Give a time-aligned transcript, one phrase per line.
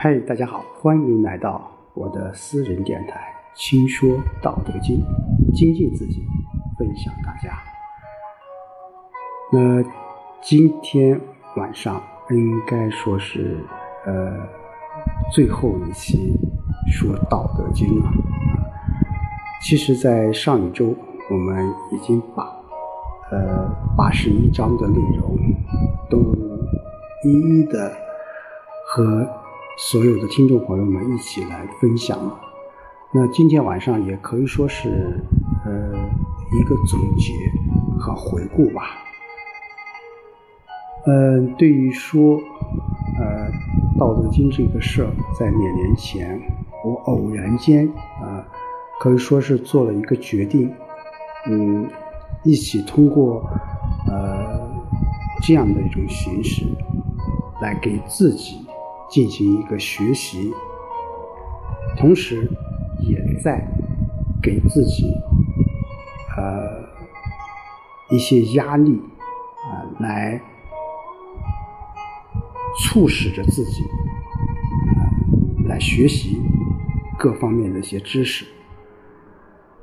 [0.00, 3.18] 嗨，大家好，欢迎来到我的私人电台
[3.58, 4.96] 《轻说道德经》，
[5.52, 6.24] 精进自己，
[6.78, 7.52] 分享大家。
[9.52, 9.82] 那
[10.40, 11.20] 今天
[11.56, 12.00] 晚上
[12.30, 13.58] 应该说是
[14.06, 14.36] 呃
[15.32, 16.32] 最后一期
[16.88, 18.08] 说《道德经》了。
[19.60, 20.94] 其实，在上一周
[21.28, 22.44] 我们已经把
[23.32, 25.36] 呃八十一章的内容
[26.08, 26.20] 都
[27.24, 27.92] 一一的
[28.86, 29.28] 和
[29.80, 32.36] 所有的听众朋友们一起来分享了。
[33.12, 35.22] 那今天晚上也可以说是
[35.64, 35.70] 呃
[36.52, 37.32] 一个总结
[37.96, 38.82] 和回顾吧。
[41.06, 42.40] 嗯，对于说
[43.20, 43.48] 呃
[43.98, 46.40] 《道德经》这个事儿，在两年前
[46.84, 47.88] 我偶然间
[48.20, 48.44] 啊
[48.98, 50.74] 可以说是做了一个决定，
[51.46, 51.88] 嗯，
[52.42, 53.48] 一起通过
[54.08, 54.68] 呃
[55.40, 56.66] 这样的一种形式
[57.62, 58.67] 来给自己。
[59.08, 60.52] 进行一个学习，
[61.96, 62.48] 同时
[63.00, 63.66] 也在
[64.42, 65.10] 给自己
[66.36, 66.84] 呃
[68.10, 69.00] 一些压力
[69.64, 70.40] 啊，来
[72.80, 73.82] 促使着自己
[75.66, 76.40] 来学习
[77.18, 78.44] 各方面的一些知识。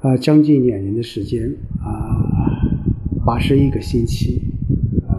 [0.00, 1.48] 啊，将近两年的时间
[1.80, 2.26] 啊，
[3.24, 4.42] 八十一个星期，
[5.08, 5.14] 呃，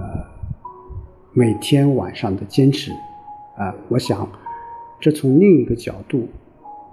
[1.32, 2.92] 每天晚上的坚持。
[3.64, 4.28] 啊，我想，
[5.00, 6.28] 这从另一个角度，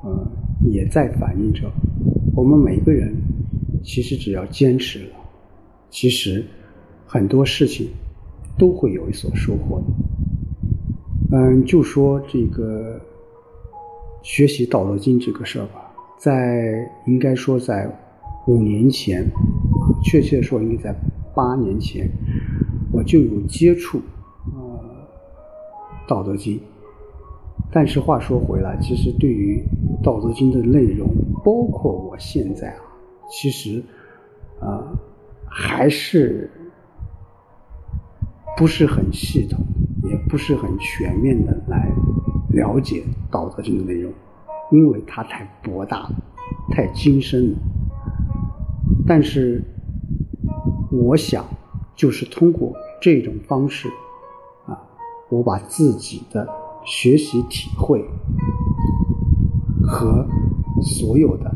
[0.05, 0.31] 呃，
[0.71, 1.69] 也在反映着
[2.33, 3.13] 我们每个人，
[3.83, 5.17] 其实只要坚持了，
[5.91, 6.45] 其实
[7.05, 7.89] 很多事情
[8.57, 9.85] 都会有所收获的。
[11.33, 13.01] 嗯，就说这个
[14.23, 17.91] 学习《道德经》这个事儿吧，在应该说在
[18.47, 19.27] 五年前，
[20.05, 20.95] 确切说应该在
[21.35, 22.09] 八年前，
[22.93, 24.01] 我就有接触。
[26.11, 26.61] 道德经，
[27.71, 29.63] 但是话说回来，其实对于
[30.03, 31.09] 道德经的内容，
[31.45, 32.83] 包括我现在啊，
[33.31, 33.81] 其实
[34.61, 34.91] 啊
[35.47, 36.51] 还是
[38.57, 39.61] 不是很系统，
[40.11, 41.89] 也不是很全面的来
[42.49, 44.13] 了解道德经的内容，
[44.73, 46.17] 因为它太博大了，
[46.73, 47.59] 太精深了。
[49.07, 49.63] 但是
[50.91, 51.47] 我想，
[51.95, 53.89] 就是通过这种方式。
[55.31, 56.47] 我把自己的
[56.85, 58.05] 学习体会
[59.83, 60.27] 和
[60.83, 61.55] 所有的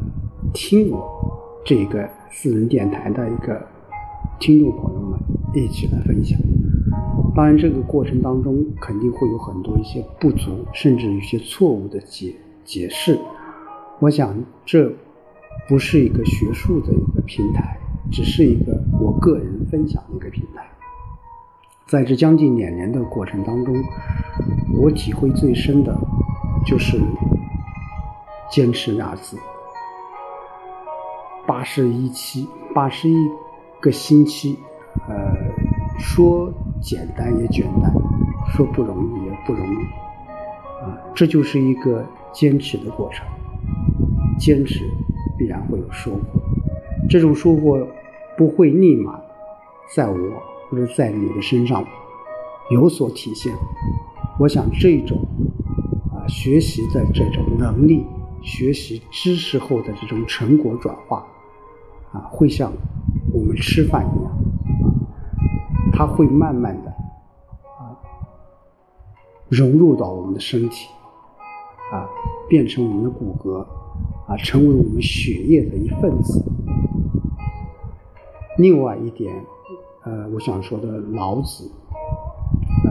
[0.52, 3.60] 听我这个私人电台的一个
[4.38, 5.18] 听众朋友们
[5.54, 6.38] 一起来分享。
[7.34, 12.32] 当然，这个过程当中肯定会有很多一些不足，甚至有些错误的解
[12.64, 13.18] 解释。
[13.98, 14.92] 我想，这
[15.68, 17.76] 不是一个学术的一个平台，
[18.12, 20.64] 只是一个我个人分享的一个平台。
[21.86, 23.74] 在这将近两年的过程当中，
[24.80, 25.94] 我体会最深的，
[26.66, 26.98] 就是
[28.50, 29.38] 坚持俩字。
[31.46, 33.14] 八十一期，八十一
[33.80, 34.58] 个星期，
[35.08, 35.36] 呃，
[35.98, 36.50] 说
[36.80, 37.92] 简单也简单，
[38.48, 39.76] 说不容易也不容易，
[40.82, 42.02] 啊，这就是一个
[42.32, 43.26] 坚持的过程。
[44.38, 44.80] 坚持
[45.38, 46.20] 必然会有收获，
[47.10, 47.86] 这种收获
[48.38, 49.20] 不会立马
[49.94, 50.16] 在我。
[50.74, 51.84] 或者在你的身上
[52.68, 53.54] 有所体现，
[54.40, 55.16] 我想这种
[56.10, 58.04] 啊学习的这种能力，
[58.42, 61.24] 学习知识后的这种成果转化，
[62.12, 62.72] 啊，会像
[63.32, 64.32] 我们吃饭一样，
[64.82, 64.90] 啊，
[65.92, 67.94] 它会慢慢的啊
[69.48, 70.88] 融入到我们的身体，
[71.92, 72.08] 啊，
[72.48, 73.60] 变成我们的骨骼，
[74.26, 76.44] 啊，成为我们血液的一份子。
[78.58, 79.32] 另外一点。
[80.06, 81.70] 呃，我想说的老子，
[82.84, 82.90] 呃，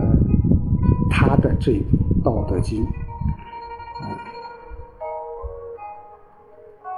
[1.12, 1.72] 他的这
[2.24, 2.84] 《道德经》，
[4.02, 4.10] 呃，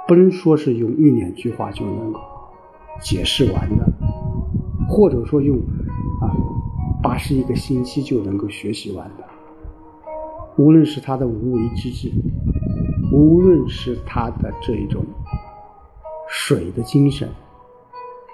[0.08, 2.20] 不能说是用一两句话就能够
[3.02, 3.86] 解释完的，
[4.88, 5.58] 或者说用
[6.22, 6.32] 啊
[7.02, 9.24] 八十一个星期就能够学习完的。
[10.56, 12.10] 无论是他的无为之治，
[13.12, 15.04] 无论是他的这一种
[16.26, 17.28] 水的精神，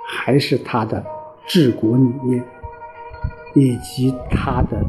[0.07, 1.05] 还是他的。
[1.47, 2.43] 治国理念，
[3.55, 4.85] 以及他的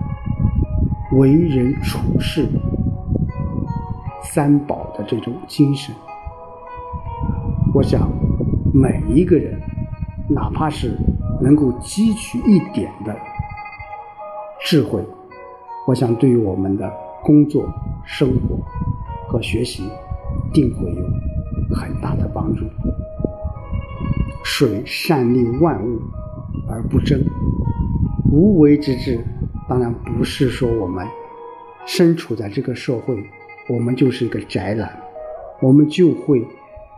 [1.14, 2.48] 为人处事、
[4.24, 5.94] 三宝的这种精神，
[7.74, 8.10] 我想
[8.74, 9.60] 每一个人，
[10.30, 10.96] 哪怕是
[11.42, 13.16] 能够汲取一点的
[14.62, 15.04] 智慧，
[15.88, 16.92] 我想对于我们的
[17.24, 17.66] 工作、
[18.06, 18.58] 生活
[19.28, 19.84] 和学习，
[20.54, 22.64] 定会有很大的帮助。
[24.44, 26.00] 水善利万物。
[26.74, 27.24] 而不争，
[28.32, 29.24] 无为之治，
[29.70, 31.08] 当然不是说我们
[31.86, 33.16] 身处在这个社会，
[33.70, 34.92] 我们就是一个宅男，
[35.62, 36.44] 我们就会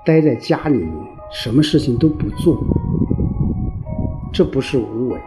[0.05, 0.89] 待在家里面，
[1.29, 2.57] 什么事情都不做。
[4.31, 5.19] 这不是无为，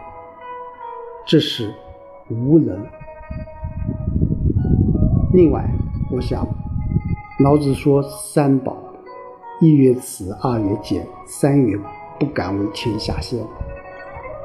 [1.27, 1.71] 这是
[2.29, 2.75] 无能。
[5.31, 5.63] 另外，
[6.11, 6.47] 我想，
[7.43, 8.75] 老子说三宝：
[9.61, 11.77] 一曰慈，二曰俭，三曰
[12.19, 13.39] 不敢为天下先。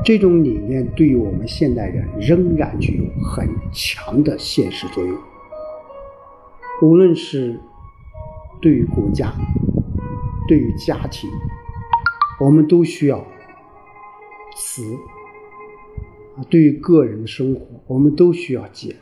[0.05, 5.17] 这种理念对于我们现代人仍然具有很强的现实作用。
[6.83, 7.59] 无论是
[8.61, 9.33] 对于国家，
[10.47, 11.31] 对于家庭，
[12.39, 13.25] 我们都需要
[14.55, 14.83] 慈；
[16.37, 18.95] 啊，对于个人的生活，我们都需要俭；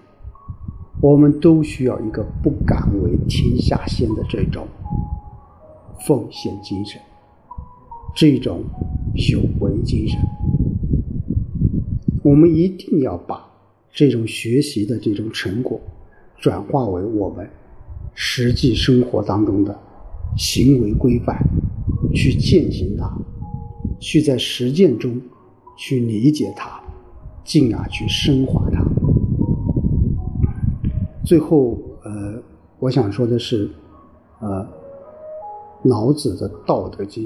[1.00, 4.69] 我们都需要一个不敢为天下先的这种
[6.06, 7.00] 奉献精神，
[8.14, 8.62] 这种
[9.14, 10.20] 有为精神。
[12.22, 13.44] 我们一定要把
[13.92, 15.80] 这种学习的这种成果
[16.38, 17.48] 转化为我们
[18.14, 19.76] 实际生活当中的
[20.36, 21.36] 行为规范，
[22.14, 23.12] 去践行它，
[23.98, 25.20] 去在实践中
[25.76, 26.80] 去理解它，
[27.44, 28.84] 进而去升华它。
[31.25, 32.40] 最后，呃，
[32.78, 33.68] 我想说的是，
[34.40, 34.66] 呃，
[35.82, 37.25] 老子的《道德经》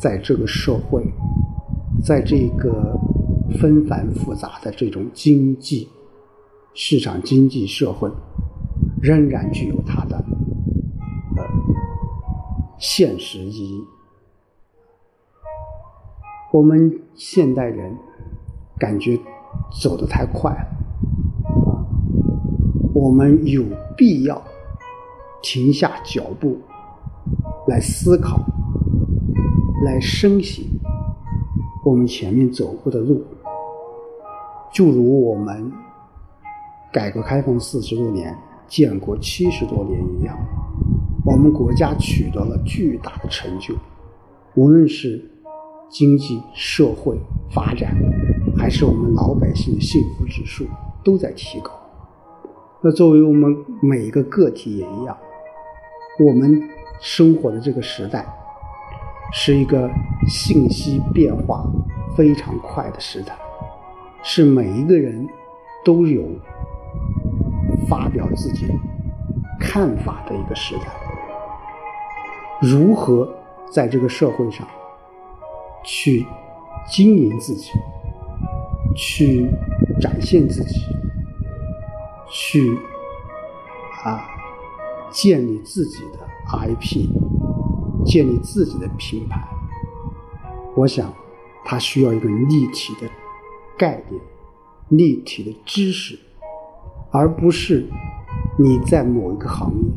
[0.00, 1.04] 在这个社会，
[2.04, 2.96] 在这个。
[3.58, 5.88] 纷繁复杂的这种经济、
[6.74, 8.10] 市场经济社会，
[9.02, 10.16] 仍然具有它的
[11.36, 11.44] 呃
[12.78, 13.84] 现实意义。
[16.52, 17.96] 我们现代人
[18.78, 19.18] 感觉
[19.80, 20.58] 走得太快了，
[21.70, 21.86] 啊，
[22.94, 23.64] 我们有
[23.96, 24.42] 必要
[25.42, 26.58] 停下脚步
[27.68, 28.40] 来思考，
[29.84, 30.64] 来深省
[31.84, 33.24] 我们前面走过的路。
[34.72, 35.72] 就如我们
[36.92, 38.36] 改革开放四十多年、
[38.68, 40.36] 建国七十多年一样，
[41.24, 43.74] 我们国家取得了巨大的成就，
[44.54, 45.28] 无论是
[45.88, 47.18] 经济社会
[47.52, 47.96] 发展，
[48.56, 50.64] 还是我们老百姓的幸福指数
[51.02, 51.72] 都在提高。
[52.80, 55.16] 那作为我们每一个个体也一样，
[56.24, 56.62] 我们
[57.00, 58.24] 生活的这个时代
[59.32, 59.90] 是一个
[60.28, 61.64] 信息变化
[62.16, 63.36] 非常快的时代。
[64.22, 65.26] 是每一个人
[65.84, 66.22] 都有
[67.88, 68.66] 发表自己
[69.58, 70.82] 看法的一个时代。
[72.60, 73.32] 如何
[73.70, 74.66] 在这个社会上
[75.82, 76.26] 去
[76.86, 77.70] 经营自己，
[78.94, 79.48] 去
[80.00, 80.80] 展现自己，
[82.28, 82.78] 去
[84.04, 84.22] 啊
[85.10, 86.18] 建立自己的
[86.52, 87.08] IP，
[88.04, 89.40] 建立自己的品牌？
[90.76, 91.10] 我想，
[91.64, 93.08] 它需要一个立体的。
[93.80, 94.20] 概念、
[94.88, 96.18] 立体的知识，
[97.10, 97.88] 而不是
[98.58, 99.88] 你在某一个行业，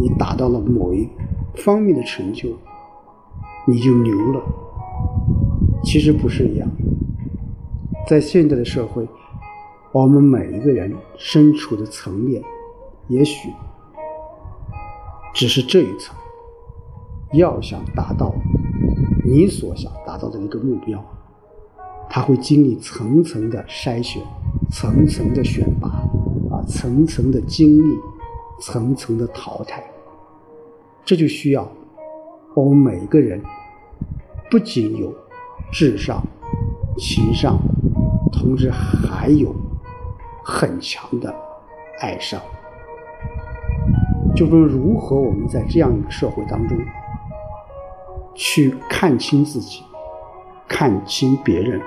[0.00, 1.08] 你达到了某一
[1.54, 2.48] 方面的成就，
[3.68, 4.42] 你就牛了。
[5.84, 6.68] 其实不是一样。
[8.08, 9.06] 在现在的社会，
[9.92, 12.42] 我们每一个人身处的层面，
[13.06, 13.48] 也许
[15.32, 16.16] 只是这一层。
[17.34, 18.34] 要想达到
[19.24, 21.00] 你所想达到的一个目标。
[22.12, 24.20] 他会经历层层的筛选，
[24.72, 25.88] 层层的选拔，
[26.50, 27.96] 啊，层层的经历，
[28.60, 29.80] 层层的淘汰。
[31.04, 31.70] 这就需要
[32.54, 33.40] 我们每个人
[34.50, 35.14] 不仅有
[35.70, 36.20] 智商、
[36.98, 37.56] 情商，
[38.32, 39.54] 同时还有
[40.44, 41.32] 很强的
[42.00, 42.40] 爱商。
[44.34, 46.76] 就说如何我们在这样一个社会当中
[48.34, 49.84] 去看清自己，
[50.66, 51.80] 看清别人。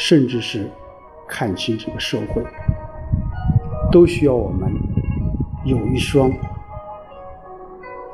[0.00, 0.70] 甚至是
[1.26, 2.40] 看清这个社会，
[3.90, 4.72] 都需要我们
[5.64, 6.30] 有一双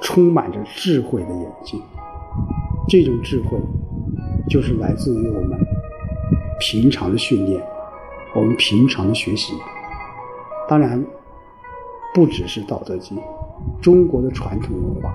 [0.00, 1.78] 充满着智慧的眼睛。
[2.88, 3.58] 这种智慧
[4.48, 5.58] 就是来自于我们
[6.58, 7.62] 平常的训练，
[8.34, 9.52] 我们平常的学习。
[10.66, 11.04] 当然，
[12.14, 13.18] 不只是《道德经》，
[13.82, 15.12] 中国的传统文化，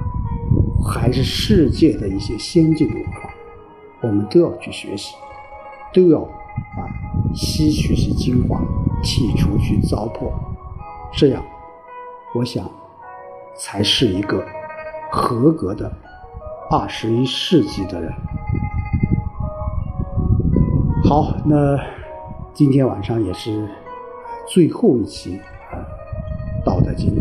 [0.87, 3.33] 还是世界的一些先进文化，
[4.01, 5.15] 我们都要去学习，
[5.91, 6.29] 都要。
[6.77, 6.85] 啊，
[7.33, 8.59] 吸取其精华，
[9.03, 10.31] 剔除其糟粕，
[11.11, 11.43] 这样，
[12.35, 12.69] 我想，
[13.55, 14.45] 才是一个
[15.11, 15.91] 合格的
[16.69, 18.13] 二十一世纪的人。
[21.05, 21.79] 好，那
[22.53, 23.67] 今天晚上也是
[24.47, 25.39] 最后一期
[25.71, 25.81] 啊
[26.65, 27.15] 《道德经》。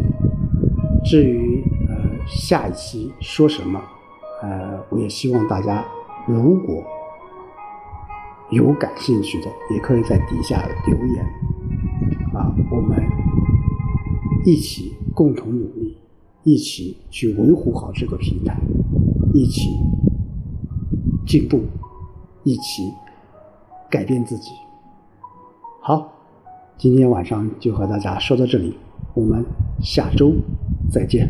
[1.04, 1.94] 至于呃
[2.26, 3.80] 下一期说什么，
[4.42, 5.85] 呃，我也希望大家
[6.26, 6.85] 如果。
[8.50, 11.24] 有感兴趣的，也可以在底下留言，
[12.32, 12.98] 啊，我们
[14.44, 15.96] 一起共同努力，
[16.44, 18.56] 一起去维护好这个平台，
[19.34, 19.68] 一起
[21.26, 21.60] 进步，
[22.42, 22.90] 一起
[23.90, 24.50] 改变自己。
[25.82, 26.10] 好，
[26.78, 28.74] 今天晚上就和大家说到这里，
[29.14, 29.44] 我们
[29.82, 30.32] 下周
[30.90, 31.28] 再见。